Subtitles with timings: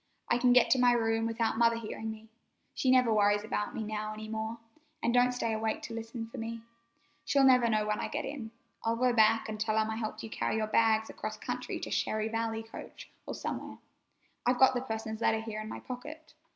[0.29, 2.27] I can get to my room without Mother hearing me.
[2.73, 4.57] She never worries about me now any more,
[5.03, 6.63] an' don't stay awake to listen for me.
[7.23, 8.49] She'll never know when I get in.
[8.83, 12.29] I'll go back an' tell 'em I helped carry your bag across country to Cherry
[12.29, 13.77] Valley coach, or somewhere.
[14.43, 16.33] I've got the parson's letter here in my pocket.